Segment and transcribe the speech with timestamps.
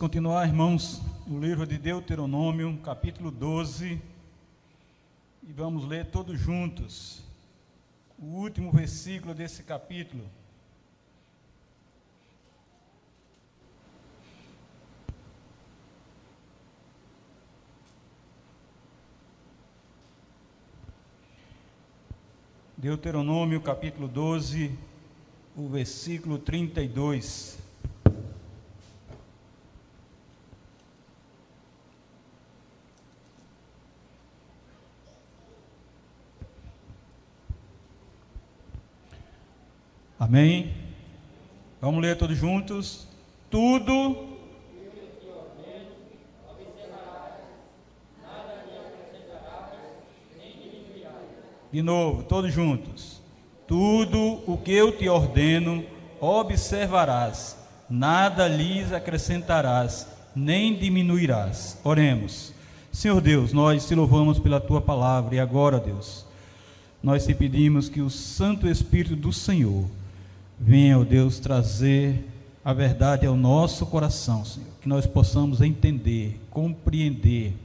[0.00, 4.00] continuar, irmãos, no livro de Deuteronômio, capítulo 12,
[5.46, 7.22] e vamos ler todos juntos
[8.18, 10.24] o último versículo desse capítulo.
[22.74, 24.78] Deuteronômio capítulo 12,
[25.54, 27.69] o versículo 32.
[40.20, 40.74] Amém?
[41.80, 43.08] Vamos ler todos juntos.
[43.48, 44.28] Tudo.
[51.72, 53.22] De novo, todos juntos.
[53.66, 55.82] Tudo o que eu te ordeno,
[56.20, 57.56] observarás,
[57.88, 61.78] nada lhes acrescentarás, nem diminuirás.
[61.82, 62.52] Oremos.
[62.92, 66.26] Senhor Deus, nós te louvamos pela tua palavra e agora, Deus,
[67.02, 69.86] nós te pedimos que o Santo Espírito do Senhor
[70.62, 72.22] Venha, ó Deus, trazer
[72.62, 77.56] a verdade ao nosso coração, Senhor, que nós possamos entender, compreender,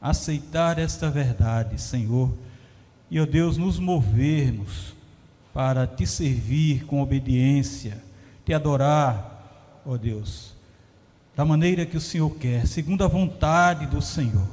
[0.00, 2.32] aceitar esta verdade, Senhor,
[3.10, 4.94] e, ó Deus, nos movermos
[5.52, 8.02] para te servir com obediência,
[8.42, 10.54] te adorar, ó Deus,
[11.36, 14.48] da maneira que o Senhor quer, segundo a vontade do Senhor,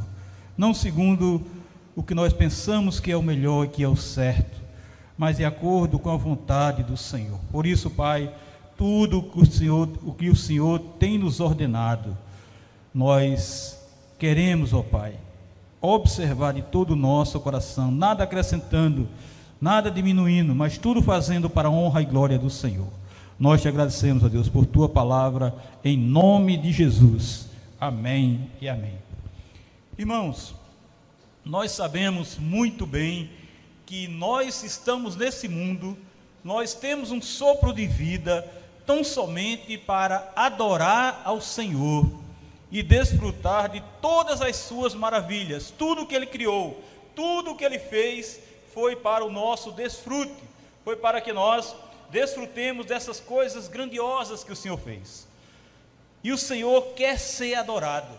[0.57, 1.41] não segundo
[1.95, 4.60] o que nós pensamos que é o melhor e que é o certo
[5.17, 7.39] mas de acordo com a vontade do Senhor.
[7.51, 8.33] Por isso, Pai,
[8.77, 12.17] tudo que o Senhor, o que o Senhor tem nos ordenado,
[12.93, 13.79] nós
[14.17, 15.13] queremos, ó Pai,
[15.81, 19.07] observar de todo o nosso coração, nada acrescentando,
[19.59, 22.87] nada diminuindo, mas tudo fazendo para a honra e glória do Senhor.
[23.39, 27.49] Nós te agradecemos, ó Deus, por tua palavra, em nome de Jesus.
[27.79, 28.93] Amém e amém.
[29.97, 30.53] Irmãos,
[31.43, 33.29] nós sabemos muito bem
[33.91, 35.97] que nós estamos nesse mundo,
[36.45, 38.49] nós temos um sopro de vida
[38.85, 42.09] tão somente para adorar ao Senhor
[42.71, 45.73] e desfrutar de todas as suas maravilhas.
[45.77, 46.81] Tudo que ele criou,
[47.13, 48.39] tudo que ele fez
[48.73, 50.41] foi para o nosso desfrute,
[50.85, 51.75] foi para que nós
[52.09, 55.27] desfrutemos dessas coisas grandiosas que o Senhor fez.
[56.23, 58.13] E o Senhor quer ser adorado.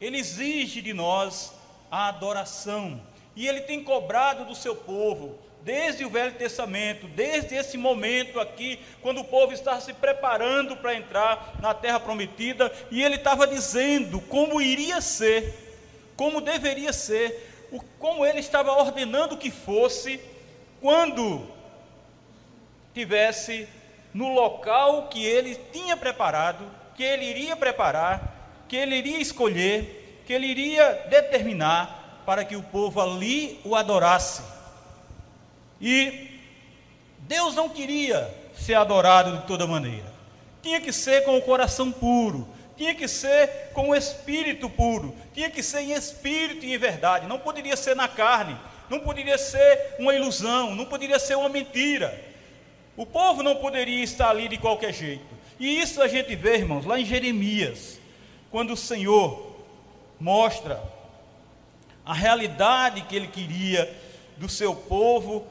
[0.00, 1.52] Ele exige de nós
[1.88, 3.00] a adoração
[3.36, 8.80] e ele tem cobrado do seu povo, desde o Velho Testamento, desde esse momento aqui,
[9.02, 14.20] quando o povo estava se preparando para entrar na terra prometida, e ele estava dizendo
[14.22, 15.52] como iria ser,
[16.16, 20.20] como deveria ser, o, como ele estava ordenando que fosse,
[20.80, 21.46] quando
[22.94, 23.68] tivesse
[24.14, 26.64] no local que ele tinha preparado,
[26.94, 32.62] que ele iria preparar, que ele iria escolher, que ele iria determinar, para que o
[32.62, 34.42] povo ali o adorasse.
[35.80, 36.40] E
[37.20, 38.28] Deus não queria
[38.58, 40.12] ser adorado de toda maneira.
[40.60, 45.48] Tinha que ser com o coração puro, tinha que ser com o espírito puro, tinha
[45.48, 48.58] que ser em espírito e em verdade, não poderia ser na carne,
[48.90, 52.20] não poderia ser uma ilusão, não poderia ser uma mentira.
[52.96, 55.36] O povo não poderia estar ali de qualquer jeito.
[55.60, 58.00] E isso a gente vê, irmãos, lá em Jeremias,
[58.50, 59.54] quando o Senhor
[60.18, 60.82] mostra
[62.06, 63.92] a realidade que ele queria
[64.36, 65.44] do seu povo,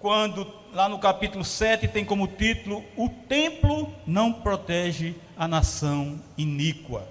[0.00, 7.08] quando lá no capítulo 7 tem como título: O templo não protege a nação iníqua.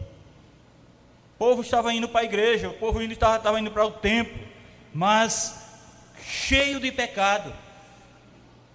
[1.35, 4.37] O povo estava indo para a igreja, o povo estava, estava indo para o templo,
[4.93, 5.63] mas
[6.21, 7.53] cheio de pecado,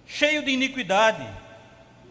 [0.07, 1.27] cheio de iniquidade.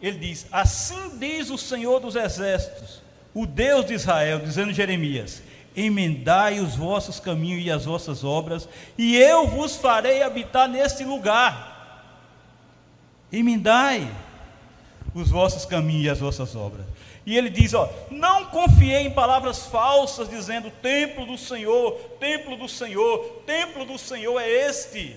[0.01, 3.03] Ele diz: Assim diz o Senhor dos Exércitos,
[3.35, 5.43] o Deus de Israel, dizendo Jeremias:
[5.77, 8.69] emendai os vossos caminhos e as vossas obras,
[8.99, 12.05] e eu vos farei habitar neste lugar.
[13.33, 14.11] Emendai
[15.15, 16.87] os vossos caminhos e as vossas obras.
[17.25, 22.69] E ele diz: ó, não confiei em palavras falsas, dizendo: templo do Senhor, templo do
[22.69, 25.17] Senhor, templo do Senhor é este.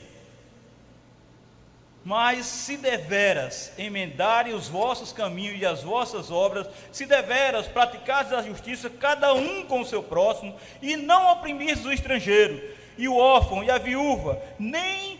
[2.03, 8.41] Mas se deveras emendarem os vossos caminhos e as vossas obras, se deveras praticares a
[8.41, 12.61] justiça, cada um com o seu próximo, e não oprimires o estrangeiro,
[12.97, 15.17] e o órfão, e a viúva, nem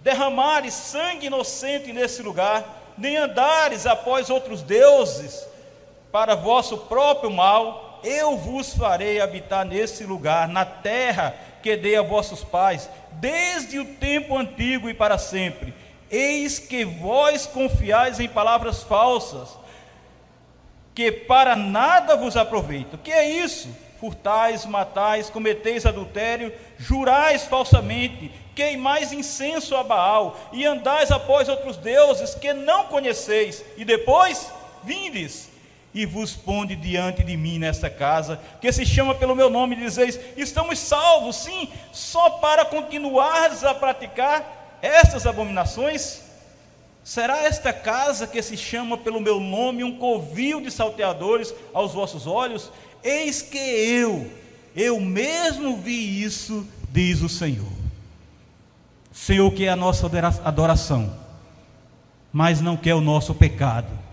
[0.00, 5.46] derramares sangue inocente nesse lugar, nem andares após outros deuses
[6.10, 12.02] para vosso próprio mal, eu vos farei habitar nesse lugar, na terra que dei a
[12.02, 15.73] vossos pais, desde o tempo antigo e para sempre
[16.14, 19.48] Eis que vós confiais em palavras falsas,
[20.94, 22.94] que para nada vos aproveita.
[22.94, 23.68] O que é isso?
[23.98, 32.32] Furtais, matais, cometeis adultério, jurais falsamente, queimais incenso a Baal e andais após outros deuses
[32.36, 34.52] que não conheceis, e depois
[34.84, 35.50] vindes
[35.92, 39.80] e vos ponde diante de mim nesta casa, que se chama pelo meu nome, e
[39.80, 46.22] dizeis: Estamos salvos, sim, só para continuares a praticar estas abominações?
[47.02, 52.26] Será esta casa que se chama pelo meu nome um covil de salteadores aos vossos
[52.26, 52.70] olhos?
[53.02, 54.30] Eis que eu,
[54.74, 57.72] eu mesmo vi isso, diz o Senhor.
[59.12, 60.10] Senhor, que é a nossa
[60.44, 61.14] adoração,
[62.32, 64.04] mas não quer o nosso pecado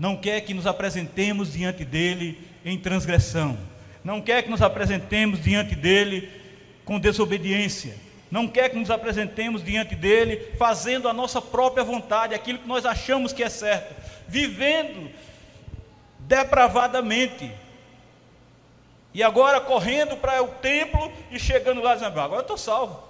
[0.00, 3.58] não quer que nos apresentemos diante dele em transgressão,
[4.02, 6.26] não quer que nos apresentemos diante dele
[6.86, 7.94] com desobediência,
[8.30, 12.86] não quer que nos apresentemos diante dele fazendo a nossa própria vontade, aquilo que nós
[12.86, 13.94] achamos que é certo,
[14.28, 15.10] vivendo
[16.20, 17.50] depravadamente.
[19.12, 23.02] E agora correndo para o templo e chegando lá dizendo: agora eu estou salvo,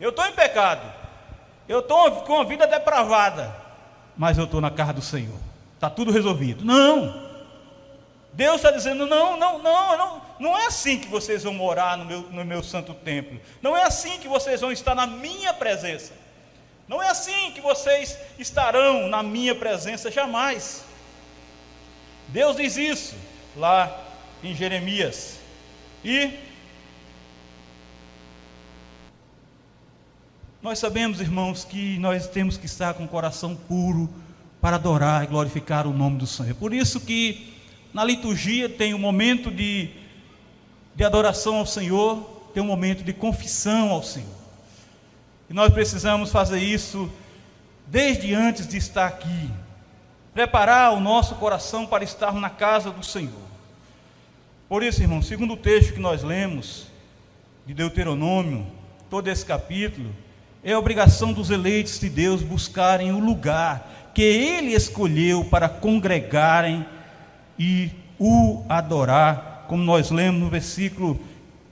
[0.00, 0.90] eu estou em pecado,
[1.68, 3.54] eu estou com a vida depravada,
[4.16, 5.38] mas eu estou na casa do Senhor.
[5.74, 6.64] Está tudo resolvido.
[6.64, 7.25] Não.
[8.36, 12.04] Deus está dizendo: não, não, não, não, não é assim que vocês vão morar no
[12.04, 13.40] meu, no meu santo templo.
[13.62, 16.12] Não é assim que vocês vão estar na minha presença.
[16.86, 20.84] Não é assim que vocês estarão na minha presença jamais.
[22.28, 23.16] Deus diz isso
[23.56, 24.04] lá
[24.44, 25.38] em Jeremias.
[26.04, 26.38] E
[30.60, 34.10] nós sabemos, irmãos, que nós temos que estar com o coração puro
[34.60, 36.54] para adorar e glorificar o nome do Senhor.
[36.54, 37.55] Por isso que
[37.96, 39.88] na liturgia tem um momento de,
[40.94, 42.18] de adoração ao Senhor,
[42.52, 44.36] tem um momento de confissão ao Senhor.
[45.48, 47.10] E nós precisamos fazer isso
[47.86, 49.50] desde antes de estar aqui,
[50.34, 53.32] preparar o nosso coração para estar na casa do Senhor.
[54.68, 56.88] Por isso, irmão, segundo o texto que nós lemos
[57.64, 58.66] de Deuteronômio,
[59.08, 60.14] todo esse capítulo,
[60.62, 66.84] é a obrigação dos eleitos de Deus buscarem o lugar que ele escolheu para congregarem
[67.58, 71.20] e o adorar, como nós lemos no versículo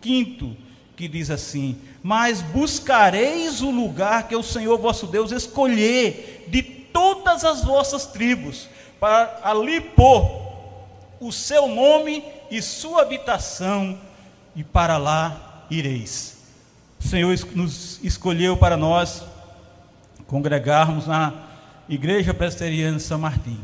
[0.03, 0.57] 5,
[0.97, 7.45] que diz assim: Mas buscareis o lugar que o Senhor vosso Deus escolher de todas
[7.45, 8.69] as vossas tribos,
[9.01, 10.45] para ali pôr
[11.21, 13.99] o seu nome e sua habitação,
[14.55, 16.39] e para lá ireis.
[17.01, 19.25] O Senhor nos escolheu para nós
[20.27, 21.33] congregarmos na
[21.89, 23.61] Igreja Presbiteriana de São Martim.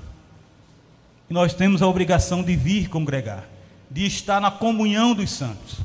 [1.30, 3.48] E nós temos a obrigação de vir congregar,
[3.88, 5.78] de estar na comunhão dos santos.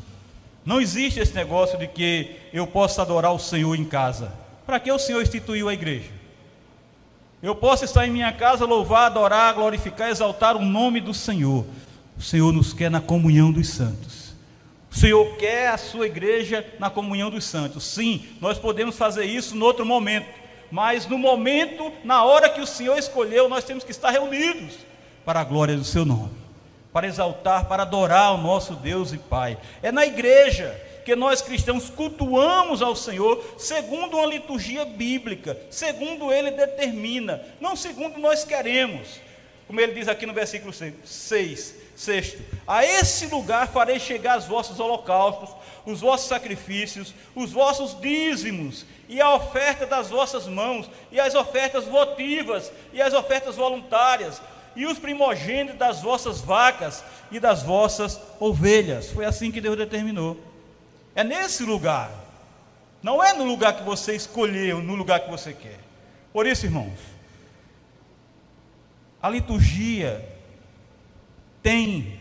[0.66, 4.34] Não existe esse negócio de que eu possa adorar o Senhor em casa.
[4.66, 6.10] Para que o Senhor instituiu a igreja?
[7.44, 11.64] Eu posso estar em minha casa, louvar, adorar, glorificar, exaltar o nome do Senhor.
[12.18, 14.34] O Senhor nos quer na comunhão dos santos.
[14.90, 17.84] O Senhor quer a sua igreja na comunhão dos santos.
[17.84, 22.66] Sim, nós podemos fazer isso em outro momento mas no momento, na hora que o
[22.66, 24.74] Senhor escolheu, nós temos que estar reunidos
[25.26, 26.32] para a glória do seu nome,
[26.94, 29.58] para exaltar, para adorar o nosso Deus e Pai.
[29.82, 36.52] É na igreja que nós cristãos cultuamos ao Senhor segundo uma liturgia bíblica, segundo ele
[36.52, 39.20] determina, não segundo nós queremos.
[39.68, 44.80] Como ele diz aqui no versículo 6, sexto, a esse lugar farei chegar os vossos
[44.80, 45.50] holocaustos,
[45.86, 51.86] os vossos sacrifícios, os vossos dízimos, e a oferta das vossas mãos, e as ofertas
[51.86, 54.42] votivas, e as ofertas voluntárias,
[54.76, 59.10] e os primogênitos das vossas vacas e das vossas ovelhas.
[59.12, 60.40] Foi assim que Deus determinou.
[61.16, 62.12] É nesse lugar,
[63.02, 65.80] não é no lugar que você escolheu, no lugar que você quer.
[66.34, 67.00] Por isso, irmãos,
[69.22, 70.28] a liturgia
[71.64, 72.20] tem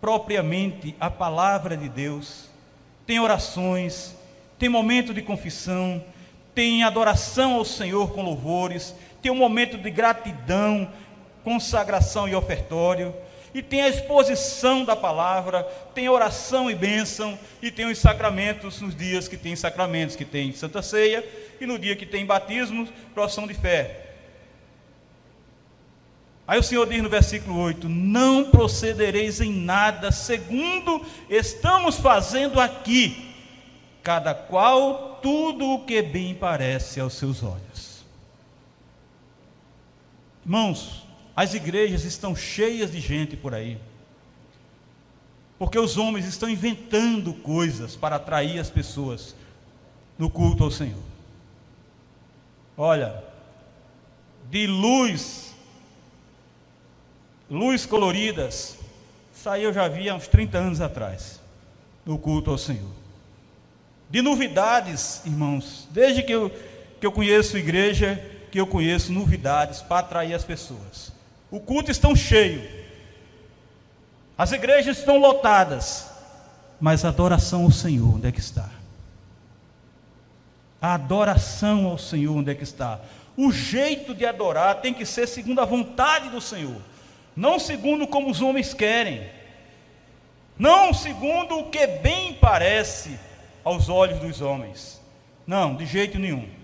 [0.00, 2.48] propriamente a palavra de Deus,
[3.04, 4.14] tem orações,
[4.58, 6.02] tem momento de confissão,
[6.54, 8.94] tem adoração ao Senhor com louvores,
[9.26, 10.88] tem um momento de gratidão,
[11.42, 13.12] consagração e ofertório,
[13.52, 15.64] e tem a exposição da palavra,
[15.96, 20.52] tem oração e bênção, e tem os sacramentos nos dias que tem sacramentos, que tem
[20.52, 21.26] Santa Ceia,
[21.60, 24.12] e no dia que tem batismo, profissão de fé.
[26.46, 33.34] Aí o Senhor diz no versículo 8: Não procedereis em nada segundo estamos fazendo aqui,
[34.04, 37.85] cada qual tudo o que bem parece aos seus olhos.
[40.46, 43.80] Irmãos, as igrejas estão cheias de gente por aí,
[45.58, 49.34] porque os homens estão inventando coisas para atrair as pessoas
[50.16, 51.02] no culto ao Senhor.
[52.78, 53.24] Olha,
[54.48, 55.52] de luz
[57.50, 58.78] luz coloridas,
[59.34, 61.40] isso aí eu já vi há uns 30 anos atrás,
[62.04, 62.92] no culto ao Senhor.
[64.08, 66.50] De novidades, irmãos, desde que eu,
[67.00, 71.12] que eu conheço igreja, que eu conheço novidades para atrair as pessoas.
[71.50, 72.66] O culto está cheio,
[74.38, 76.10] as igrejas estão lotadas,
[76.80, 78.70] mas a adoração ao Senhor, onde é que está?
[80.80, 82.98] A adoração ao Senhor, onde é que está?
[83.36, 86.80] O jeito de adorar tem que ser segundo a vontade do Senhor,
[87.36, 89.28] não segundo como os homens querem,
[90.58, 93.20] não segundo o que bem parece
[93.62, 94.98] aos olhos dos homens.
[95.46, 96.55] Não, de jeito nenhum.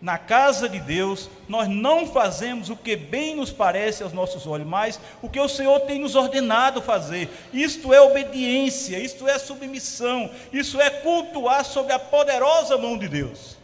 [0.00, 4.66] Na casa de Deus, nós não fazemos o que bem nos parece aos nossos olhos,
[4.66, 7.30] mas o que o Senhor tem nos ordenado fazer.
[7.52, 13.56] Isto é obediência, isto é submissão, isso é cultuar sobre a poderosa mão de Deus,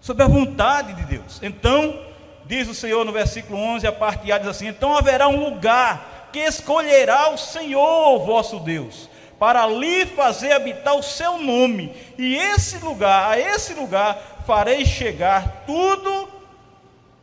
[0.00, 1.40] sobre a vontade de Deus.
[1.42, 2.00] Então,
[2.44, 6.28] diz o Senhor no versículo 11, a parte A diz assim: Então haverá um lugar
[6.32, 9.08] que escolherá o Senhor vosso Deus
[9.38, 15.64] para ali fazer habitar o seu nome, e esse lugar, a esse lugar farei chegar
[15.66, 16.28] tudo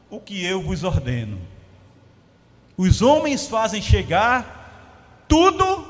[0.09, 1.39] o que eu vos ordeno.
[2.77, 5.87] Os homens fazem chegar tudo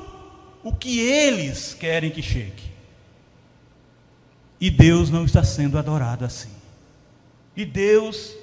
[0.62, 2.72] o que eles querem que chegue.
[4.60, 6.52] E Deus não está sendo adorado assim.
[7.56, 8.34] E Deus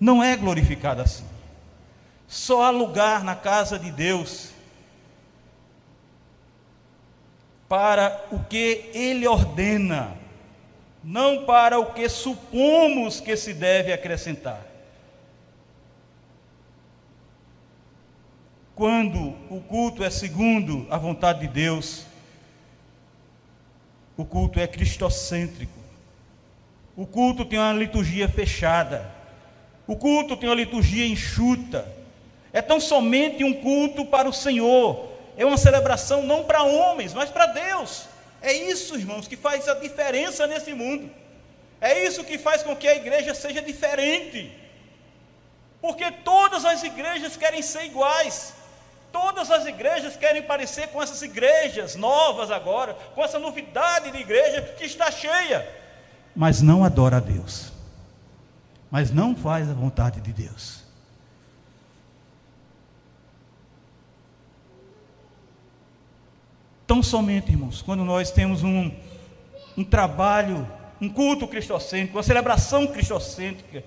[0.00, 1.24] não é glorificado assim.
[2.28, 4.50] Só há lugar na casa de Deus
[7.68, 10.16] para o que Ele ordena,
[11.06, 14.60] não para o que supomos que se deve acrescentar.
[18.74, 22.04] Quando o culto é segundo a vontade de Deus,
[24.16, 25.78] o culto é cristocêntrico.
[26.96, 29.08] O culto tem uma liturgia fechada.
[29.86, 31.86] O culto tem uma liturgia enxuta.
[32.52, 37.30] É tão somente um culto para o Senhor, é uma celebração não para homens, mas
[37.30, 38.15] para Deus.
[38.46, 41.10] É isso, irmãos, que faz a diferença nesse mundo.
[41.80, 44.56] É isso que faz com que a igreja seja diferente.
[45.80, 48.54] Porque todas as igrejas querem ser iguais.
[49.10, 54.62] Todas as igrejas querem parecer com essas igrejas novas agora, com essa novidade de igreja
[54.78, 55.68] que está cheia.
[56.32, 57.72] Mas não adora a Deus.
[58.88, 60.85] Mas não faz a vontade de Deus.
[66.86, 68.92] Tão somente, irmãos, quando nós temos um,
[69.76, 70.66] um trabalho,
[71.00, 73.82] um culto cristocêntrico, uma celebração cristocêntrica,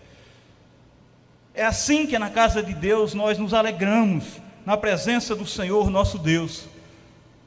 [1.53, 4.25] é assim que na casa de Deus nós nos alegramos
[4.65, 6.65] na presença do Senhor nosso Deus,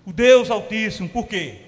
[0.06, 1.58] o Deus Altíssimo, por quê?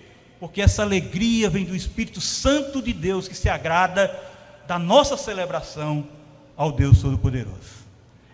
[0.40, 4.18] Porque essa alegria vem do Espírito Santo de Deus que se agrada
[4.66, 6.08] da nossa celebração
[6.56, 7.84] ao Deus Todo-Poderoso.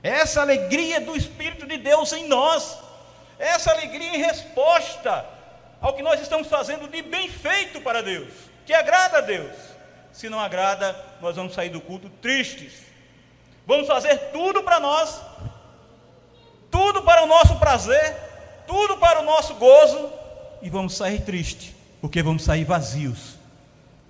[0.02, 2.78] Essa alegria do Espírito de Deus em nós,
[3.38, 5.26] essa alegria em resposta
[5.81, 8.33] ao que nós estamos fazendo de bem feito para Deus,
[8.67, 9.57] que agrada a Deus.
[10.13, 12.73] Se não agrada, nós vamos sair do culto tristes.
[13.67, 15.21] Vamos fazer tudo para nós,
[16.71, 18.17] tudo para o nosso prazer,
[18.67, 20.13] tudo para o nosso gozo,
[20.61, 23.39] e vamos sair tristes, porque vamos sair vazios.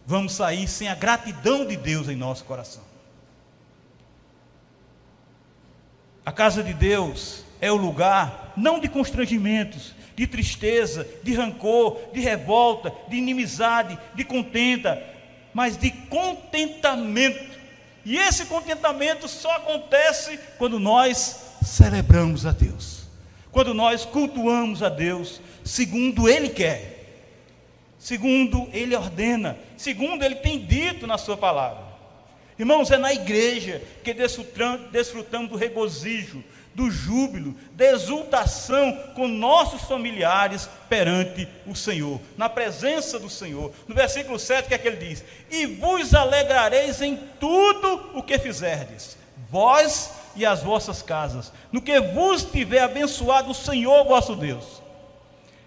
[0.06, 2.82] Vamos sair sem a gratidão de Deus em nosso coração.
[6.24, 12.20] A casa de Deus é o lugar não de constrangimentos, de tristeza, de rancor, de
[12.20, 15.02] revolta, de inimizade, de contenta,
[15.54, 17.58] mas de contentamento.
[18.04, 23.04] E esse contentamento só acontece quando nós celebramos a Deus,
[23.50, 27.22] quando nós cultuamos a Deus segundo Ele quer,
[27.98, 31.82] segundo Ele ordena, segundo Ele tem dito na Sua palavra.
[32.58, 40.68] Irmãos, é na igreja que desfrutamos do regozijo, do júbilo, da exultação com nossos familiares
[40.88, 43.72] perante o Senhor, na presença do Senhor.
[43.88, 45.24] No versículo 7, o que é que ele diz?
[45.50, 49.16] E vos alegrareis em tudo o que fizerdes,
[49.50, 54.80] vós e as vossas casas, no que vos tiver abençoado o Senhor vosso Deus.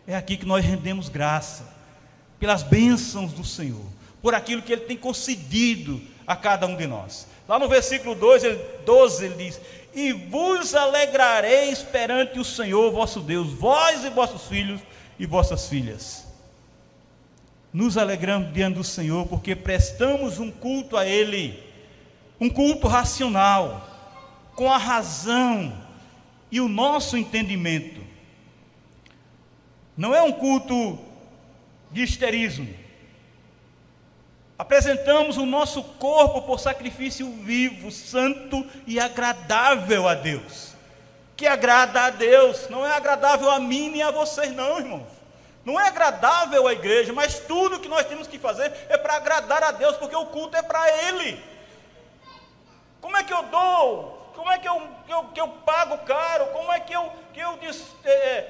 [0.07, 1.71] É aqui que nós rendemos graça,
[2.39, 3.85] pelas bênçãos do Senhor,
[4.21, 7.27] por aquilo que Ele tem concedido a cada um de nós.
[7.47, 9.61] Lá no versículo 12 ele, 12, ele diz:
[9.95, 14.81] e vos alegrareis perante o Senhor vosso Deus, vós e vossos filhos
[15.19, 16.25] e vossas filhas.
[17.71, 21.61] Nos alegramos diante do Senhor porque prestamos um culto a Ele,
[22.39, 23.89] um culto racional,
[24.55, 25.75] com a razão
[26.51, 28.01] e o nosso entendimento.
[29.97, 30.99] Não é um culto
[31.91, 32.67] de histerismo,
[34.63, 40.71] Apresentamos o nosso corpo por sacrifício vivo, santo e agradável a Deus.
[41.35, 45.11] que agrada a Deus, não é agradável a mim nem a vocês, não, irmãos.
[45.65, 49.61] Não é agradável à igreja, mas tudo que nós temos que fazer é para agradar
[49.63, 51.43] a Deus, porque o culto é para Ele.
[53.01, 54.31] Como é que eu dou?
[54.33, 56.45] Como é que eu, que eu, que eu pago caro?
[56.53, 57.59] Como é que eu, que eu
[58.05, 58.47] é,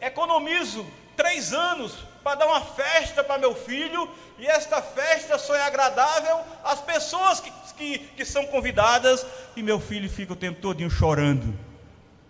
[0.00, 5.62] economizo três anos para dar uma festa para meu filho, e esta festa só é
[5.62, 10.90] agradável às pessoas que, que, que são convidadas, e meu filho fica o tempo todo
[10.90, 11.56] chorando,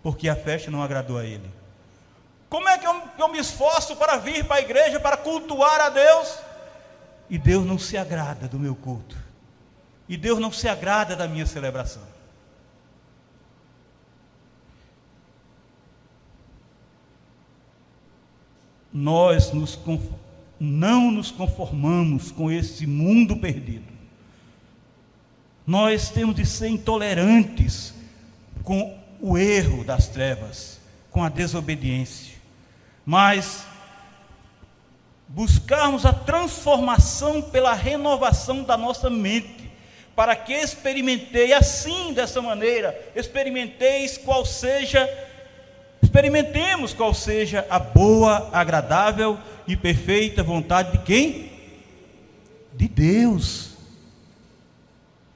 [0.03, 1.51] porque a festa não agradou a ele.
[2.47, 5.89] Como é que eu, eu me esforço para vir para a igreja, para cultuar a
[5.89, 6.37] Deus?
[7.27, 9.17] E Deus não se agrada do meu culto.
[10.07, 12.03] E Deus não se agrada da minha celebração.
[18.97, 19.79] Nós nos,
[20.59, 23.93] não nos conformamos com esse mundo perdido.
[25.65, 27.93] Nós temos de ser intolerantes
[28.63, 30.79] com o erro das trevas,
[31.11, 32.37] com a desobediência
[33.07, 33.65] mas
[35.29, 39.71] buscarmos a transformação pela renovação da nossa mente,
[40.13, 45.07] para que experimentei assim, dessa maneira, experimenteis qual seja,
[46.07, 49.37] experimentemos qual seja a boa, agradável
[49.67, 51.51] e perfeita vontade de quem?
[52.73, 53.75] De Deus.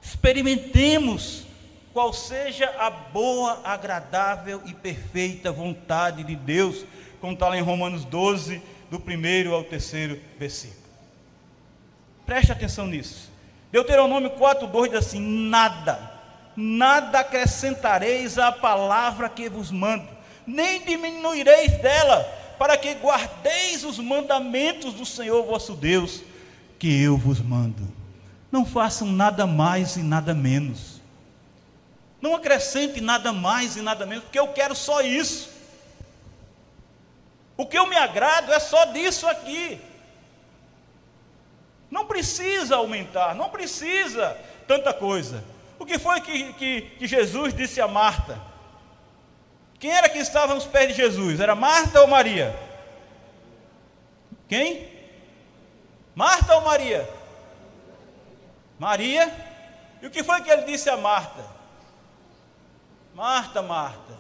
[0.01, 1.45] Experimentemos
[1.91, 6.85] qual seja a boa, agradável e perfeita vontade de Deus
[7.19, 10.81] como está lá em Romanos 12, do primeiro ao terceiro versículo.
[12.25, 13.29] Preste atenção nisso.
[13.71, 16.11] Deuteronômio 4,2 diz assim: Nada,
[16.55, 22.24] nada acrescentareis à palavra que vos mando, nem diminuireis dela,
[22.57, 26.21] para que guardeis os mandamentos do Senhor vosso Deus,
[26.77, 27.88] que eu vos mando.
[28.51, 31.01] Não façam nada mais e nada menos.
[32.21, 35.49] Não acrescente nada mais e nada menos, porque eu quero só isso.
[37.58, 39.80] O que eu me agrado é só disso aqui.
[41.89, 45.43] Não precisa aumentar, não precisa tanta coisa.
[45.77, 48.39] O que foi que, que, que Jesus disse a Marta?
[49.82, 51.39] Quem era que estava nos pés de Jesus?
[51.39, 52.56] Era Marta ou Maria?
[54.48, 54.88] Quem?
[56.13, 57.10] Marta ou Maria?
[58.78, 59.34] Maria.
[60.00, 61.44] E o que foi que ele disse a Marta?
[63.15, 64.13] Marta, Marta.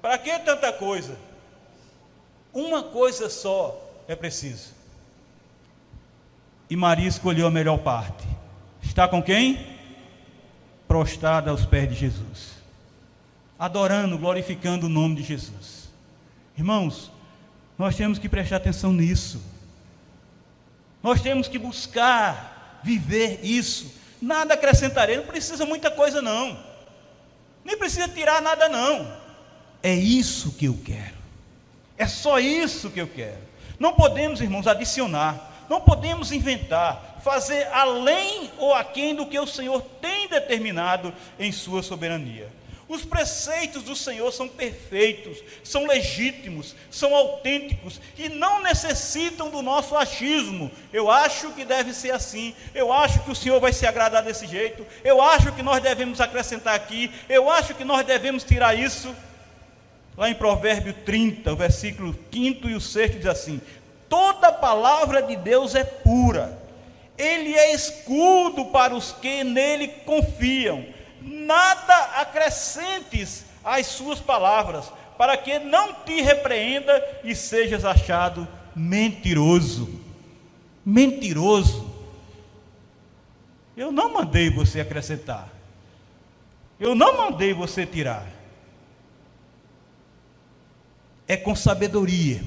[0.00, 1.18] Para que tanta coisa?
[2.54, 4.72] Uma coisa só é preciso.
[6.70, 8.26] E Maria escolheu a melhor parte.
[8.82, 9.73] Está com quem?
[10.94, 12.52] Prostrada aos pés de Jesus.
[13.58, 15.90] Adorando, glorificando o nome de Jesus.
[16.56, 17.10] Irmãos,
[17.76, 19.42] nós temos que prestar atenção nisso.
[21.02, 23.92] Nós temos que buscar viver isso.
[24.22, 26.56] Nada acrescentarei, não precisa muita coisa não.
[27.64, 29.12] Nem precisa tirar nada não.
[29.82, 31.16] É isso que eu quero.
[31.98, 33.42] É só isso que eu quero.
[33.80, 39.82] Não podemos, irmãos, adicionar, não podemos inventar, fazer além ou aquém do que o Senhor
[40.00, 42.48] tem determinado em sua soberania.
[42.86, 49.96] Os preceitos do Senhor são perfeitos, são legítimos, são autênticos e não necessitam do nosso
[49.96, 50.70] achismo.
[50.92, 54.46] Eu acho que deve ser assim, eu acho que o Senhor vai se agradar desse
[54.46, 59.14] jeito, eu acho que nós devemos acrescentar aqui, eu acho que nós devemos tirar isso.
[60.16, 63.60] Lá em Provérbio 30, o versículo 5 e o 6 diz assim:
[64.08, 66.58] Toda palavra de Deus é pura,
[67.16, 70.84] ele é escudo para os que nele confiam.
[71.20, 80.00] Nada acrescentes às suas palavras, para que não te repreenda e sejas achado mentiroso.
[80.84, 81.92] Mentiroso.
[83.76, 85.48] Eu não mandei você acrescentar.
[86.78, 88.26] Eu não mandei você tirar
[91.26, 92.42] é com sabedoria,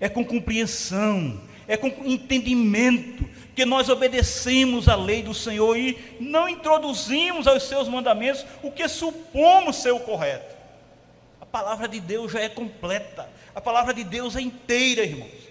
[0.00, 6.48] é com compreensão, é com entendimento que nós obedecemos a lei do Senhor e não
[6.48, 10.56] introduzimos aos seus mandamentos o que supomos ser o correto.
[11.40, 15.48] A palavra de Deus já é completa, a palavra de Deus é inteira, irmãos.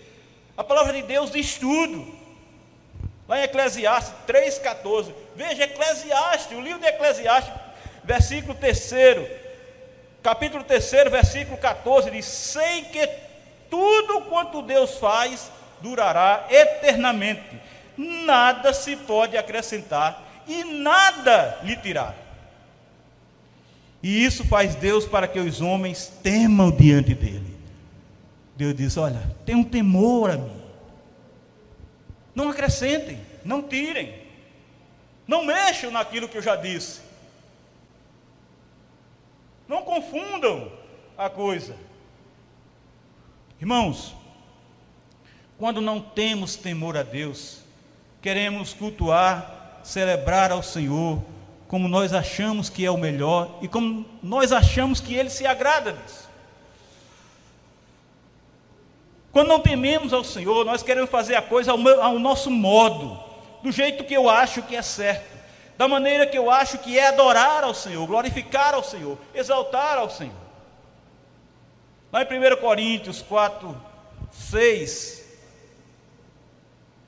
[0.55, 2.15] A palavra de Deus diz tudo.
[3.27, 7.53] Lá em Eclesiastes 3,14, veja Eclesiastes, o livro de Eclesiastes,
[8.03, 8.93] versículo 3
[10.23, 13.26] capítulo 3, versículo 14, diz: Sei que
[13.69, 15.51] tudo quanto Deus faz
[15.81, 17.59] durará eternamente,
[17.97, 22.15] nada se pode acrescentar e nada lhe tirar.
[24.01, 27.57] E isso faz Deus para que os homens temam diante dele.
[28.55, 30.61] Deus diz: Olha, tenham temor a mim.
[32.33, 34.27] Não acrescentem, não tirem.
[35.27, 37.01] Não mexam naquilo que eu já disse.
[39.67, 40.71] Não confundam
[41.17, 41.75] a coisa.
[43.59, 44.15] Irmãos,
[45.57, 47.59] quando não temos temor a Deus,
[48.21, 51.23] queremos cultuar, celebrar ao Senhor,
[51.67, 55.93] como nós achamos que é o melhor e como nós achamos que Ele se agrada
[55.93, 56.27] disso.
[59.31, 63.19] Quando não tememos ao Senhor, nós queremos fazer a coisa ao, meu, ao nosso modo,
[63.61, 65.37] do jeito que eu acho que é certo,
[65.77, 70.09] da maneira que eu acho que é adorar ao Senhor, glorificar ao Senhor, exaltar ao
[70.09, 70.46] Senhor.
[72.11, 73.75] Lá em 1 Coríntios 4,
[74.31, 75.25] 6,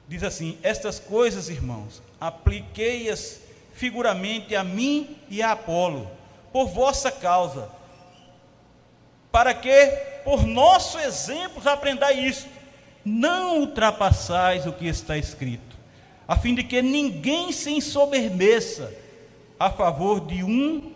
[0.08, 3.40] diz assim: Estas coisas, irmãos, apliquei-as
[3.74, 6.10] figuramente a mim e a Apolo,
[6.52, 7.70] por vossa causa,
[9.32, 9.86] para que,
[10.26, 12.50] por nosso exemplo, aprendai isto:
[13.06, 15.78] não ultrapassais o que está escrito,
[16.28, 18.94] a fim de que ninguém se ensoberbeça
[19.58, 20.92] a favor de um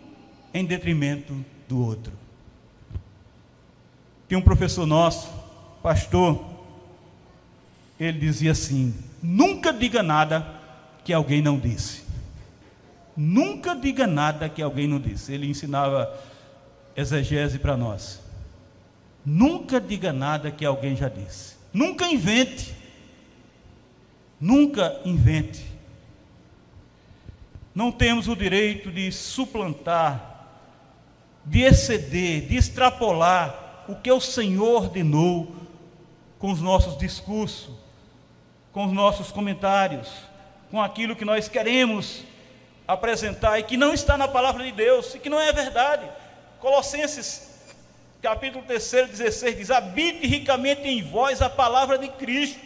[0.52, 2.23] em detrimento do outro.
[4.28, 5.30] Tem um professor nosso,
[5.82, 6.44] pastor,
[7.98, 10.46] ele dizia assim: nunca diga nada
[11.04, 12.02] que alguém não disse.
[13.16, 15.32] Nunca diga nada que alguém não disse.
[15.32, 16.12] Ele ensinava
[16.96, 18.20] exegese para nós.
[19.24, 21.54] Nunca diga nada que alguém já disse.
[21.72, 22.74] Nunca invente.
[24.40, 25.64] Nunca invente.
[27.74, 30.46] Não temos o direito de suplantar,
[31.44, 35.54] de exceder, de extrapolar o que o Senhor ordenou
[36.38, 37.70] com os nossos discursos,
[38.72, 40.08] com os nossos comentários,
[40.70, 42.22] com aquilo que nós queremos
[42.86, 46.06] apresentar e que não está na palavra de Deus e que não é verdade.
[46.60, 47.54] Colossenses
[48.20, 52.60] capítulo 3, 16 diz: Habite ricamente em vós a palavra de Cristo,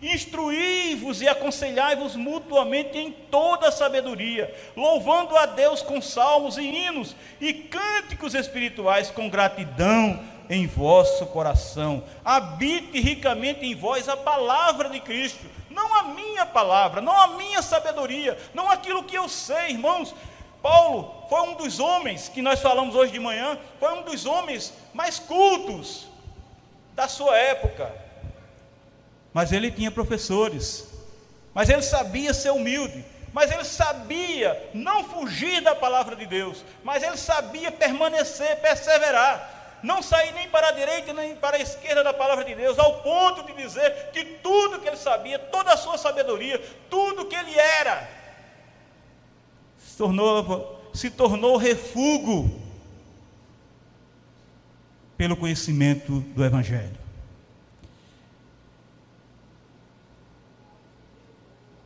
[0.00, 7.16] instruí-vos e aconselhai-vos mutuamente em toda a sabedoria, louvando a Deus com salmos e hinos
[7.40, 10.20] e cânticos espirituais com gratidão
[10.50, 12.04] em vosso coração.
[12.22, 17.62] Habite ricamente em vós a palavra de Cristo não a minha palavra, não a minha
[17.62, 20.14] sabedoria, não aquilo que eu sei, irmãos.
[20.60, 24.74] Paulo foi um dos homens que nós falamos hoje de manhã, foi um dos homens
[24.92, 26.06] mais cultos
[26.94, 27.90] da sua época.
[29.32, 30.86] Mas ele tinha professores,
[31.54, 37.02] mas ele sabia ser humilde, mas ele sabia não fugir da palavra de Deus, mas
[37.02, 42.12] ele sabia permanecer, perseverar não sair nem para a direita nem para a esquerda da
[42.12, 45.96] palavra de Deus, ao ponto de dizer que tudo que ele sabia, toda a sua
[45.96, 48.08] sabedoria, tudo que ele era,
[49.78, 52.60] se tornou, se tornou refúgio
[55.16, 56.98] pelo conhecimento do Evangelho.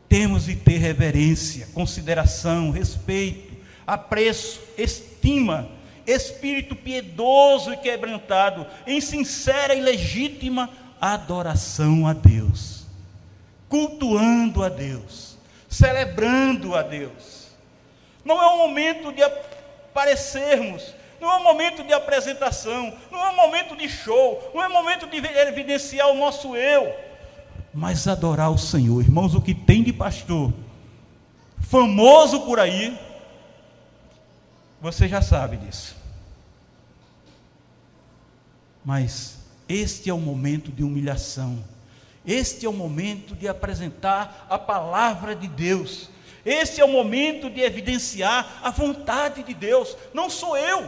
[0.08, 5.68] Temos de ter reverência, consideração, respeito, apreço, estima
[6.06, 12.86] espírito piedoso e quebrantado, em sincera e legítima adoração a Deus,
[13.68, 15.36] cultuando a Deus,
[15.68, 17.48] celebrando a Deus.
[18.24, 23.36] Não é um momento de aparecermos, não é um momento de apresentação, não é um
[23.36, 26.94] momento de show, não é um momento de evidenciar o nosso eu,
[27.72, 29.00] mas adorar o Senhor.
[29.00, 30.52] Irmãos, o que tem de pastor
[31.60, 32.96] famoso por aí,
[34.80, 35.93] você já sabe disso.
[38.84, 41.64] Mas este é o momento de humilhação.
[42.26, 46.10] Este é o momento de apresentar a palavra de Deus.
[46.44, 49.96] Este é o momento de evidenciar a vontade de Deus.
[50.12, 50.86] Não sou eu.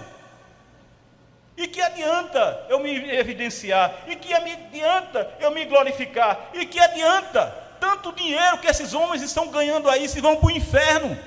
[1.57, 4.05] E que adianta eu me evidenciar?
[4.07, 6.51] E que adianta eu me glorificar?
[6.53, 7.47] E que adianta
[7.81, 11.19] tanto dinheiro que esses homens estão ganhando aí se vão para o inferno?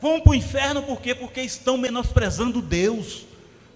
[0.00, 1.14] Vão para o inferno por quê?
[1.14, 3.24] Porque estão menosprezando Deus.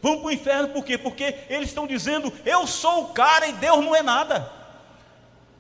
[0.03, 0.97] Vão para o inferno por quê?
[0.97, 4.51] Porque eles estão dizendo, eu sou o cara e Deus não é nada.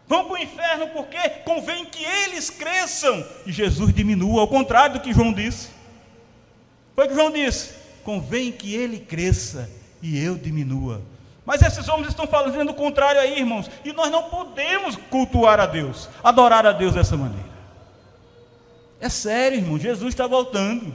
[0.08, 5.00] Vão para o inferno porque convém que eles cresçam e Jesus diminua, ao contrário do
[5.00, 5.68] que João disse.
[6.94, 9.70] Foi o que João disse: convém que ele cresça
[10.02, 11.02] e eu diminua.
[11.44, 15.66] Mas esses homens estão fazendo o contrário aí, irmãos, e nós não podemos cultuar a
[15.66, 17.48] Deus, adorar a Deus dessa maneira.
[19.00, 20.94] É sério, irmão, Jesus está voltando.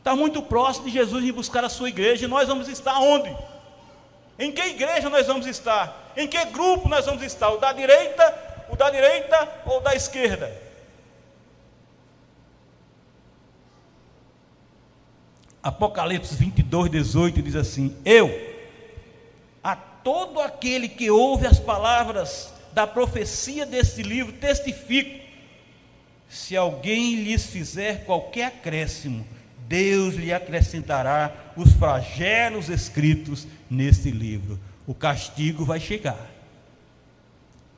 [0.00, 2.24] Está muito próximo de Jesus em buscar a sua igreja.
[2.24, 3.36] E nós vamos estar onde?
[4.38, 6.12] Em que igreja nós vamos estar?
[6.16, 7.50] Em que grupo nós vamos estar?
[7.50, 10.50] O da direita, o da direita ou da esquerda?
[15.62, 18.30] Apocalipse 22, 18 diz assim: Eu,
[19.62, 25.20] a todo aquele que ouve as palavras da profecia deste livro, testifico
[26.30, 29.26] Se alguém lhes fizer qualquer acréscimo,
[29.70, 34.58] Deus lhe acrescentará os flagelos escritos neste livro.
[34.84, 36.28] O castigo vai chegar.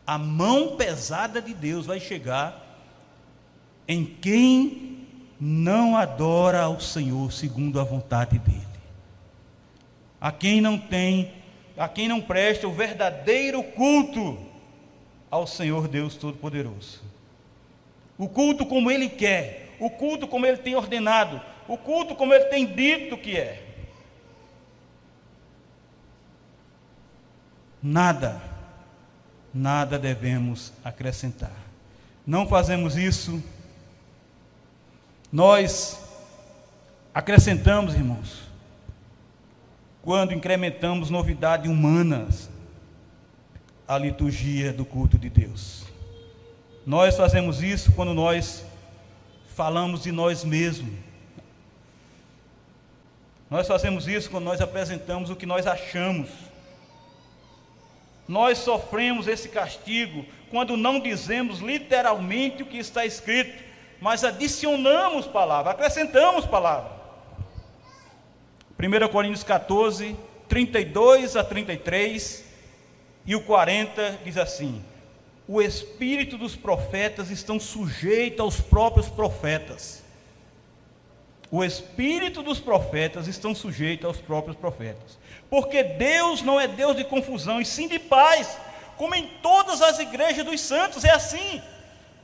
[0.07, 2.81] A mão pesada de Deus vai chegar
[3.87, 5.07] em quem
[5.39, 8.63] não adora ao Senhor segundo a vontade dele.
[10.19, 11.31] A quem não tem,
[11.77, 14.39] a quem não presta o verdadeiro culto
[15.31, 17.03] ao Senhor Deus Todo-Poderoso.
[18.17, 22.47] O culto como ele quer, o culto como ele tem ordenado, o culto como ele
[22.47, 23.69] tem dito que é.
[27.83, 28.41] Nada,
[29.53, 31.53] nada devemos acrescentar.
[32.27, 33.43] Não fazemos isso.
[35.33, 35.99] Nós
[37.13, 38.43] acrescentamos, irmãos,
[40.03, 42.49] quando incrementamos novidades humanas
[43.87, 45.85] à liturgia do culto de Deus.
[46.87, 48.65] Nós fazemos isso quando nós
[49.55, 51.12] falamos de nós mesmos
[53.53, 56.31] nós fazemos isso quando nós apresentamos o que nós achamos.
[58.27, 63.63] Nós sofremos esse castigo quando não dizemos literalmente o que está escrito,
[64.01, 66.93] mas adicionamos palavra, acrescentamos palavra.
[68.79, 70.17] 1 Coríntios 14,
[70.49, 72.47] 32 a 33
[73.27, 74.83] e o 40 diz assim:
[75.47, 80.02] O espírito dos profetas estão sujeitos aos próprios profetas
[81.53, 85.19] o espírito dos profetas estão sujeitos aos próprios profetas.
[85.51, 88.57] Porque Deus não é Deus de confusão, e sim de paz,
[88.97, 91.61] como em todas as igrejas dos santos, é assim.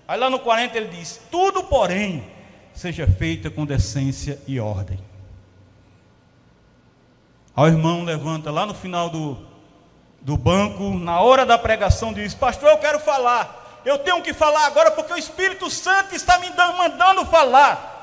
[0.08, 2.26] Aí lá no 40 ele diz: Tudo, porém,
[2.72, 4.98] seja feito com decência e ordem.
[7.54, 9.36] Aí o irmão levanta lá no final do,
[10.22, 13.82] do banco, na hora da pregação, diz: Pastor, eu quero falar.
[13.84, 17.97] Eu tenho que falar agora porque o Espírito Santo está me mandando falar.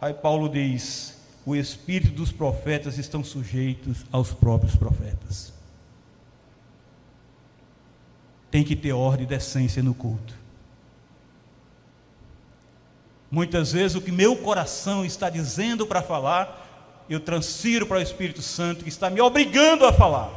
[0.00, 5.52] Aí Paulo diz: o espírito dos profetas estão sujeitos aos próprios profetas.
[8.50, 10.34] Tem que ter ordem e decência no culto.
[13.30, 18.40] Muitas vezes o que meu coração está dizendo para falar, eu transfiro para o Espírito
[18.40, 20.30] Santo que está me obrigando a falar.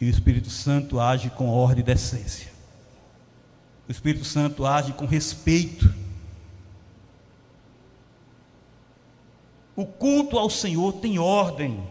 [0.00, 2.50] E o Espírito Santo age com ordem e decência.
[3.88, 5.92] O Espírito Santo age com respeito
[9.76, 11.86] O culto ao Senhor tem ordem.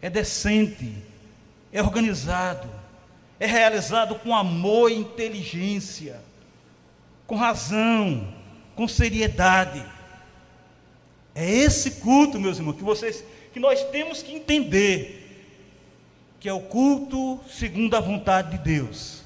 [0.00, 0.94] É decente,
[1.72, 2.70] é organizado,
[3.40, 6.20] é realizado com amor e inteligência,
[7.26, 8.32] com razão,
[8.76, 9.84] com seriedade.
[11.34, 15.20] É esse culto, meus irmãos, que vocês que nós temos que entender
[16.38, 19.22] que é o culto segundo a vontade de Deus.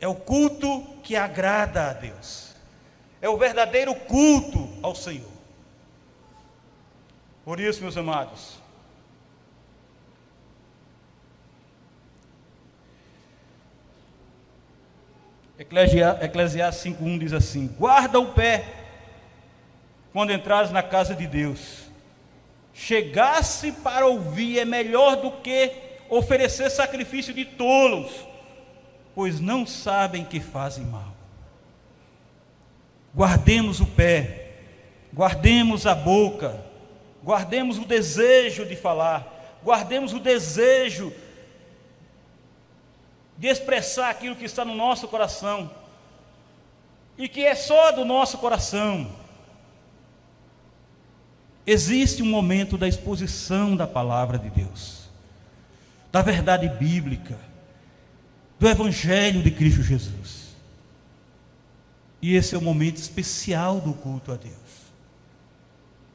[0.00, 2.51] É o culto que agrada a Deus
[3.22, 5.30] é o verdadeiro culto ao Senhor.
[7.44, 8.60] Por isso, meus amados,
[15.56, 18.64] Eclesiastes 5,1 diz assim: Guarda o pé
[20.12, 21.82] quando entrares na casa de Deus.
[22.74, 25.72] Chegasse para ouvir é melhor do que
[26.08, 28.10] oferecer sacrifício de tolos,
[29.14, 31.11] pois não sabem que fazem mal
[33.14, 34.56] guardemos o pé,
[35.12, 36.64] guardemos a boca,
[37.22, 41.12] guardemos o desejo de falar, guardemos o desejo
[43.36, 45.70] de expressar aquilo que está no nosso coração
[47.18, 49.10] e que é só do nosso coração.
[51.66, 55.08] Existe um momento da exposição da palavra de Deus,
[56.10, 57.38] da verdade bíblica,
[58.58, 60.41] do Evangelho de Cristo Jesus.
[62.22, 64.54] E esse é o momento especial do culto a Deus.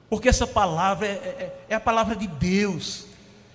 [0.09, 3.05] Porque essa palavra é, é, é, a palavra de Deus.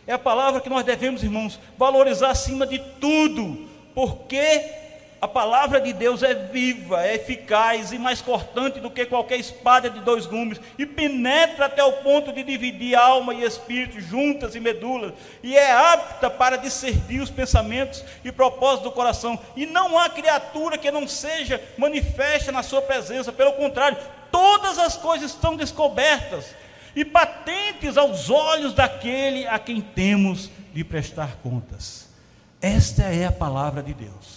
[0.07, 3.67] É a palavra que nós devemos, irmãos, valorizar acima de tudo.
[3.95, 4.82] Porque
[5.23, 9.89] a palavra de Deus é viva, é eficaz e mais cortante do que qualquer espada
[9.89, 14.61] de dois gumes, e penetra até o ponto de dividir alma e espírito, juntas e
[14.61, 19.39] medulas, e é apta para discernir os pensamentos e propósitos do coração.
[19.55, 23.99] E não há criatura que não seja manifesta na sua presença, pelo contrário,
[24.33, 26.53] todas as coisas estão descobertas
[26.97, 32.09] e patentes aos olhos daquele a quem temos de prestar contas.
[32.61, 34.32] Esta é a palavra de Deus.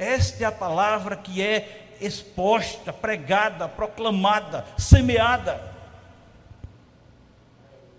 [0.00, 5.62] Esta é a palavra que é exposta, pregada, proclamada, semeada.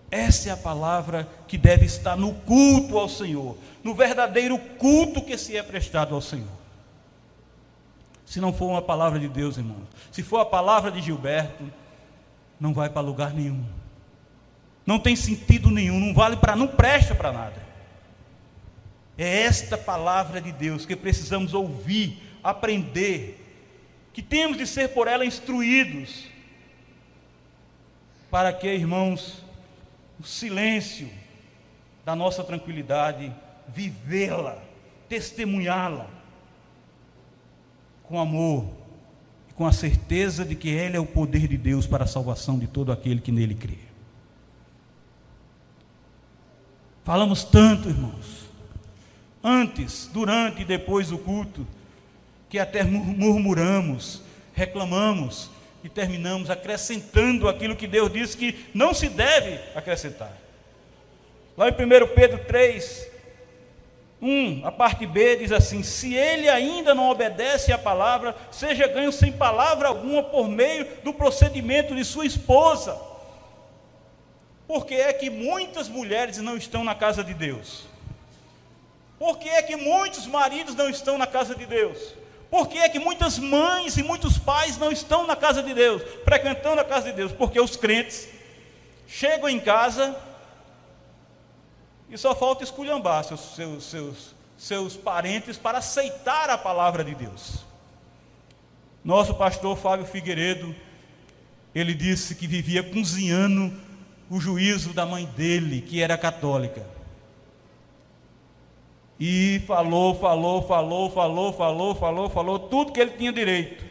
[0.10, 5.38] Essa é a palavra que deve estar no culto ao Senhor, no verdadeiro culto que
[5.38, 6.50] se é prestado ao Senhor.
[8.26, 11.72] Se não for uma palavra de Deus, irmãos, se for a palavra de Gilberto,
[12.60, 13.64] não vai para lugar nenhum.
[14.88, 17.61] Não tem sentido nenhum, não vale para, não presta para nada.
[19.18, 23.38] É esta palavra de Deus que precisamos ouvir, aprender,
[24.14, 26.26] que temos de ser por ela instruídos,
[28.30, 29.44] para que, irmãos,
[30.20, 31.10] o silêncio
[32.06, 33.34] da nossa tranquilidade,
[33.68, 34.58] vivê-la,
[35.08, 36.10] testemunhá-la
[38.04, 38.70] com amor
[39.50, 42.58] e com a certeza de que Ele é o poder de Deus para a salvação
[42.58, 43.78] de todo aquele que nele crê.
[47.04, 48.51] Falamos tanto, irmãos,
[49.44, 51.66] antes, durante e depois do culto,
[52.50, 54.22] que até murmuramos,
[54.54, 55.50] reclamamos,
[55.84, 60.38] e terminamos acrescentando aquilo que Deus disse que não se deve acrescentar.
[61.58, 61.76] Lá em 1
[62.16, 63.10] Pedro 3,
[64.22, 69.12] 1, a parte B diz assim: Se ele ainda não obedece à palavra, seja ganho
[69.12, 73.00] sem palavra alguma por meio do procedimento de sua esposa.
[74.68, 77.91] Porque é que muitas mulheres não estão na casa de Deus?
[79.22, 82.16] Por que é que muitos maridos não estão na casa de Deus?
[82.50, 86.02] Por que é que muitas mães e muitos pais não estão na casa de Deus,
[86.24, 87.32] frequentando a casa de Deus?
[87.32, 88.28] Porque os crentes
[89.08, 90.18] chegam em casa
[92.10, 97.64] e só falta esculhambar seus, seus, seus, seus parentes para aceitar a palavra de Deus.
[99.06, 100.76] Nosso pastor Fábio Figueiredo,
[101.76, 103.72] ele disse que vivia cozinhando
[104.32, 107.01] o juízo da mãe dele, que era católica.
[109.24, 113.86] E falou, falou, falou, falou, falou, falou, falou, tudo que ele tinha direito.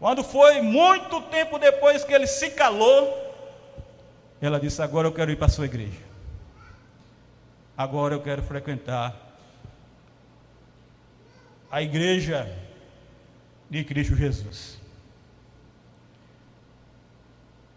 [0.00, 3.16] Quando foi muito tempo depois que ele se calou,
[4.40, 6.02] ela disse: Agora eu quero ir para a sua igreja.
[7.76, 9.14] Agora eu quero frequentar
[11.70, 12.52] a igreja
[13.70, 14.76] de Cristo Jesus.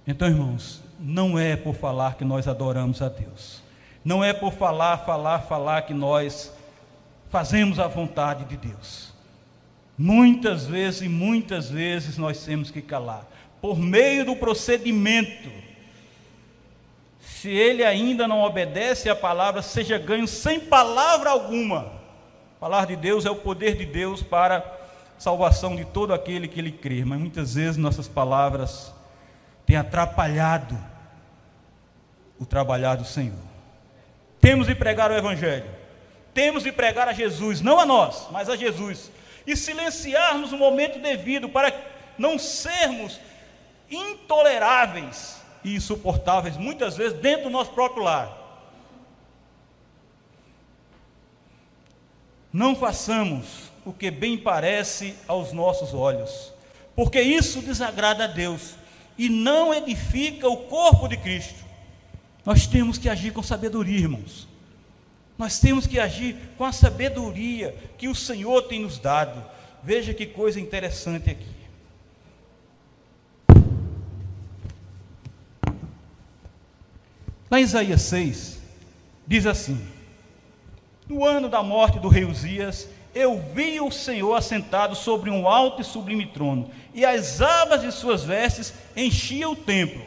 [0.07, 3.60] Então, irmãos, não é por falar que nós adoramos a Deus.
[4.03, 6.51] Não é por falar, falar, falar que nós
[7.29, 9.13] fazemos a vontade de Deus.
[9.97, 13.27] Muitas vezes e muitas vezes nós temos que calar.
[13.61, 15.51] Por meio do procedimento,
[17.19, 21.91] se ele ainda não obedece à palavra, seja ganho sem palavra alguma.
[22.57, 24.79] A palavra de Deus é o poder de Deus para
[25.17, 27.05] salvação de todo aquele que ele crê.
[27.05, 28.91] Mas muitas vezes nossas palavras
[29.65, 30.77] têm atrapalhado
[32.39, 33.50] o trabalhar do Senhor.
[34.41, 35.69] Temos de pregar o Evangelho.
[36.33, 39.11] Temos de pregar a Jesus, não a nós, mas a Jesus.
[39.45, 41.71] E silenciarmos o momento devido para
[42.17, 43.19] não sermos
[43.89, 48.37] intoleráveis e insuportáveis, muitas vezes, dentro do nosso próprio lar.
[52.51, 56.51] Não façamos o que bem parece aos nossos olhos,
[56.95, 58.75] porque isso desagrada a Deus
[59.17, 61.70] e não edifica o corpo de Cristo.
[62.45, 64.47] Nós temos que agir com sabedoria, irmãos.
[65.37, 69.43] Nós temos que agir com a sabedoria que o Senhor tem nos dado.
[69.83, 71.61] Veja que coisa interessante aqui.
[77.49, 78.61] Lá em Isaías 6,
[79.27, 79.79] diz assim:
[81.07, 85.81] No ano da morte do rei Uzias, eu vi o Senhor assentado sobre um alto
[85.81, 90.01] e sublime trono, e as abas de suas vestes enchiam o templo.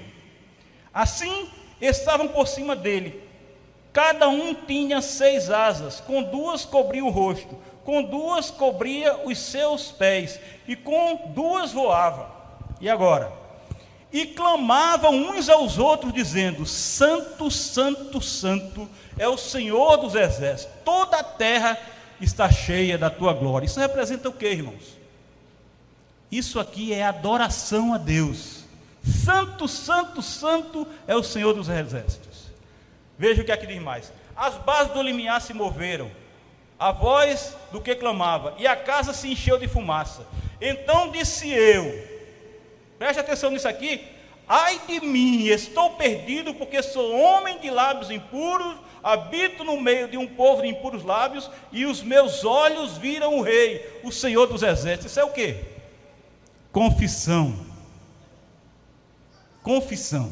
[0.93, 1.49] Assim
[1.81, 3.23] estavam por cima dele.
[3.93, 9.93] Cada um tinha seis asas, com duas cobria o rosto, com duas cobria os seus
[9.93, 12.29] pés, e com duas voava.
[12.81, 13.33] E agora?
[14.13, 21.19] E clamavam uns aos outros, dizendo: Santo, Santo, Santo é o Senhor dos exércitos, toda
[21.19, 21.79] a terra
[22.21, 23.67] está cheia da tua glória.
[23.67, 24.99] Isso representa o que, irmãos?
[26.31, 28.64] Isso aqui é adoração a Deus.
[29.05, 32.45] Santo, santo, santo é o Senhor dos exércitos.
[33.19, 34.11] Veja o que aqui diz mais.
[34.35, 36.11] As bases do limiar se moveram,
[36.79, 40.27] a voz do que clamava, e a casa se encheu de fumaça.
[40.61, 42.03] Então disse eu:
[42.99, 44.03] preste atenção nisso aqui.
[44.49, 50.17] Ai de mim, estou perdido, porque sou homem de lábios impuros, habito no meio de
[50.17, 54.63] um povo de impuros lábios, e os meus olhos viram o Rei, o Senhor dos
[54.63, 55.13] exércitos.
[55.13, 55.57] Isso é o que?
[56.73, 57.74] Confissão
[59.65, 60.31] confissão.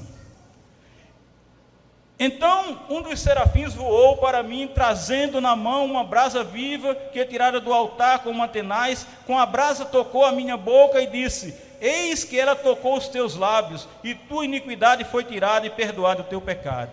[2.16, 7.24] Então um dos serafins voou para mim, trazendo na mão uma brasa viva que é
[7.24, 9.04] tirada do altar com mantenais.
[9.26, 13.34] Com a brasa tocou a minha boca e disse: Eis que ela tocou os teus
[13.34, 16.92] lábios, e tua iniquidade foi tirada e perdoado o teu pecado.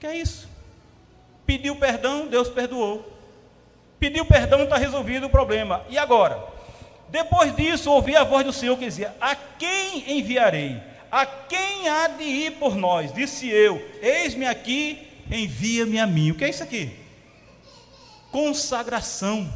[0.00, 0.48] Que é isso?
[1.46, 3.12] Pediu perdão, Deus perdoou.
[4.00, 5.84] Pediu perdão, está resolvido o problema.
[5.88, 6.42] E agora?
[7.10, 10.93] Depois disso, ouvi a voz do Senhor que dizia: A quem enviarei?
[11.14, 13.14] A quem há de ir por nós?
[13.14, 16.32] Disse eu: Eis-me aqui, envia-me a mim.
[16.32, 16.90] O que é isso aqui?
[18.32, 19.48] Consagração.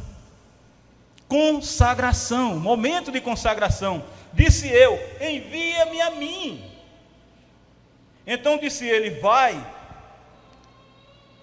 [1.27, 4.01] Consagração, momento de consagração.
[4.31, 6.63] Disse eu: Envia-me a mim.
[8.25, 9.61] Então disse ele: Vai.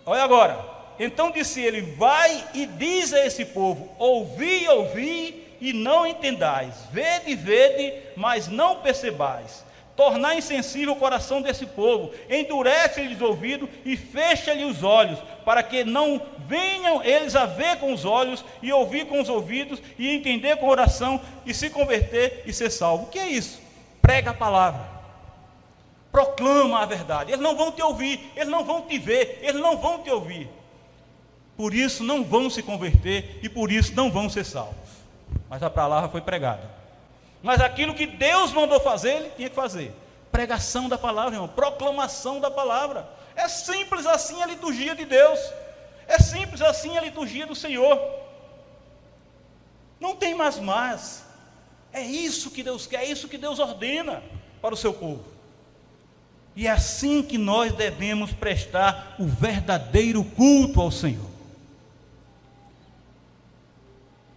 [0.06, 0.58] Olha agora.
[0.98, 7.34] Então disse ele: Vai e diz a esse povo: Ouvi, ouvi e não entendais, vede,
[7.34, 9.65] vede, mas não percebais.
[9.96, 15.84] Tornar insensível o coração desse povo, endurece-lhes o ouvido e fecha-lhe os olhos, para que
[15.84, 20.56] não venham eles a ver com os olhos e ouvir com os ouvidos e entender
[20.56, 23.04] com o oração e se converter e ser salvo.
[23.04, 23.60] O que é isso?
[24.02, 24.96] Prega a palavra
[26.16, 27.30] proclama a verdade.
[27.30, 30.48] Eles não vão te ouvir, eles não vão te ver, eles não vão te ouvir.
[31.58, 34.88] Por isso não vão se converter e por isso não vão ser salvos.
[35.50, 36.75] Mas a palavra foi pregada.
[37.46, 39.94] Mas aquilo que Deus mandou fazer, ele tinha que fazer.
[40.32, 43.08] Pregação da palavra, irmão, proclamação da palavra.
[43.36, 45.38] É simples assim a liturgia de Deus.
[46.08, 48.00] É simples assim a liturgia do Senhor.
[50.00, 51.24] Não tem mais mais.
[51.92, 54.24] É isso que Deus quer, é isso que Deus ordena
[54.60, 55.24] para o seu povo.
[56.56, 61.30] E é assim que nós devemos prestar o verdadeiro culto ao Senhor.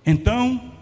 [0.05, 0.77] Então,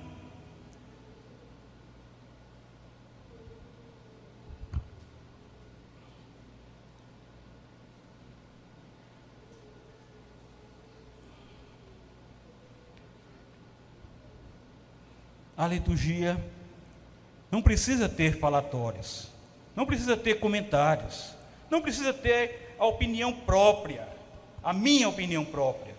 [15.57, 16.37] a liturgia
[17.49, 19.27] não precisa ter falatórios,
[19.75, 21.35] não precisa ter comentários,
[21.69, 24.07] não precisa ter a opinião própria,
[24.63, 25.95] a minha opinião própria.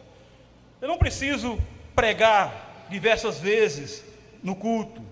[0.81, 1.59] Eu não preciso
[1.95, 4.05] pregar diversas vezes
[4.43, 5.03] no culto.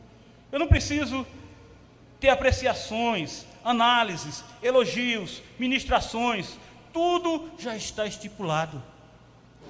[0.52, 1.26] Eu não preciso
[2.20, 6.56] ter apreciações, análises, elogios, ministrações.
[6.92, 8.80] Tudo já está estipulado.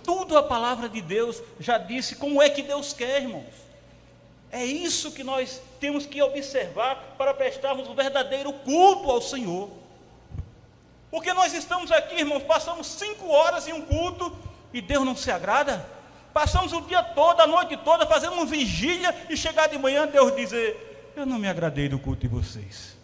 [0.05, 3.66] Tudo a palavra de Deus já disse como é que Deus quer, irmãos.
[4.51, 9.71] É isso que nós temos que observar para prestarmos o verdadeiro culto ao Senhor.
[11.11, 14.37] Porque nós estamos aqui, irmãos, passamos cinco horas em um culto
[14.73, 15.87] e Deus não se agrada.
[16.33, 20.37] Passamos o dia todo, a noite toda, fazendo uma vigília e chegar de manhã Deus
[20.37, 22.97] dizer: Eu não me agradei do culto de vocês.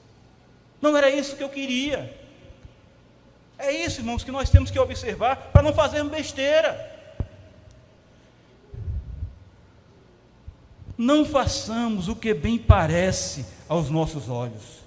[0.80, 2.14] Não era isso que eu queria.
[3.58, 6.91] É isso, irmãos, que nós temos que observar para não fazermos besteira.
[10.96, 14.82] Não façamos o que bem parece aos nossos olhos,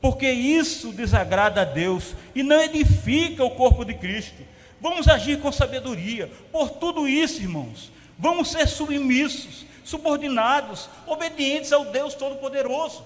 [0.00, 4.42] porque isso desagrada a Deus e não edifica o corpo de Cristo.
[4.80, 6.30] Vamos agir com sabedoria.
[6.52, 13.04] Por tudo isso, irmãos, vamos ser submissos, subordinados, obedientes ao Deus Todo-Poderoso.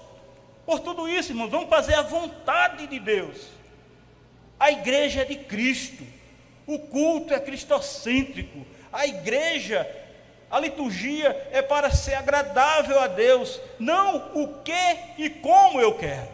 [0.65, 3.37] Por tudo isso, irmãos, vamos fazer a vontade de Deus.
[4.59, 6.03] A igreja é de Cristo.
[6.67, 8.65] O culto é cristocêntrico.
[8.93, 9.89] A igreja,
[10.51, 16.27] a liturgia é para ser agradável a Deus, não o que e como eu quero.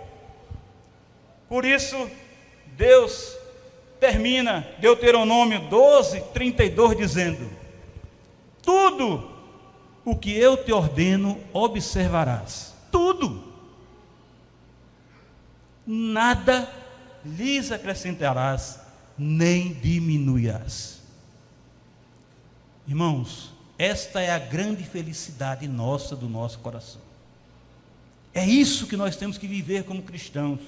[1.47, 2.09] Por isso,
[2.65, 3.37] Deus
[3.99, 7.49] termina Deuteronômio 12, 32, dizendo:
[8.63, 9.31] Tudo
[10.03, 12.73] o que eu te ordeno observarás.
[12.91, 13.45] Tudo.
[15.85, 16.69] Nada
[17.23, 18.79] lhes acrescentarás,
[19.17, 21.01] nem diminuirás.
[22.87, 27.01] Irmãos, esta é a grande felicidade nossa do nosso coração.
[28.33, 30.59] É isso que nós temos que viver como cristãos.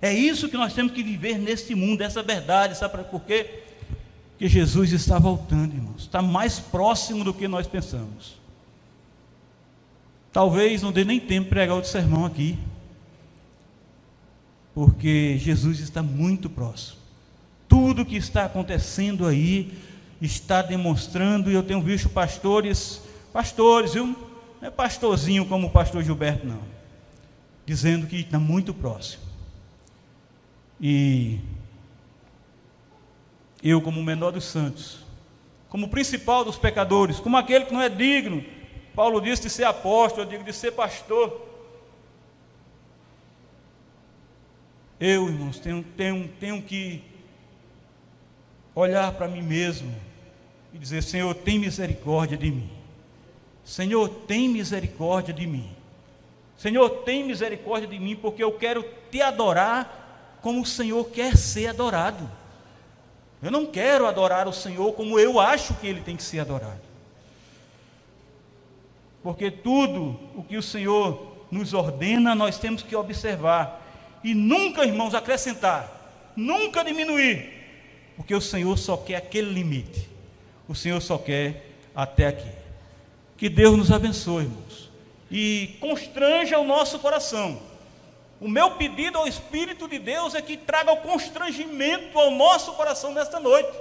[0.00, 3.62] É isso que nós temos que viver neste mundo, essa verdade, sabe por quê?
[4.38, 8.36] Que Jesus está voltando, irmãos, está mais próximo do que nós pensamos.
[10.32, 12.58] Talvez não dê nem tempo de pregar outro sermão aqui,
[14.74, 16.98] porque Jesus está muito próximo.
[17.68, 19.72] Tudo que está acontecendo aí
[20.24, 23.02] está demonstrando, e eu tenho visto pastores,
[23.32, 24.06] pastores, viu?
[24.60, 26.62] Não é pastorzinho como o pastor Gilberto, não,
[27.66, 29.22] dizendo que está muito próximo.
[30.80, 31.38] E
[33.62, 35.04] eu, como o menor dos santos,
[35.68, 38.44] como o principal dos pecadores, como aquele que não é digno,
[38.94, 41.48] Paulo disse de ser apóstolo, eu digo de ser pastor.
[45.00, 47.02] Eu, irmãos, tenho, tenho, tenho que
[48.74, 49.94] olhar para mim mesmo
[50.74, 52.68] e dizer: Senhor, tem misericórdia de mim.
[53.64, 55.70] Senhor, tem misericórdia de mim.
[56.58, 61.68] Senhor, tem misericórdia de mim, porque eu quero te adorar como o Senhor quer ser
[61.68, 62.28] adorado.
[63.40, 66.80] Eu não quero adorar o Senhor como eu acho que ele tem que ser adorado.
[69.22, 73.82] Porque tudo o que o Senhor nos ordena, nós temos que observar
[74.22, 77.52] e nunca, irmãos, acrescentar, nunca diminuir,
[78.16, 80.13] porque o Senhor só quer aquele limite.
[80.68, 82.50] O Senhor só quer até aqui.
[83.36, 84.90] Que Deus nos abençoe, irmãos,
[85.30, 87.60] e constranja o nosso coração.
[88.40, 93.12] O meu pedido ao Espírito de Deus é que traga o constrangimento ao nosso coração
[93.12, 93.72] nesta noite,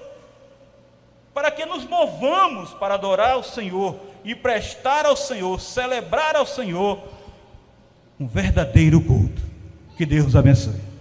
[1.33, 7.03] para que nos movamos para adorar o Senhor e prestar ao Senhor, celebrar ao Senhor
[8.19, 9.41] um verdadeiro culto.
[9.97, 10.92] Que Deus abençoe.